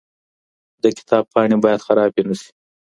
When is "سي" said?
2.41-2.49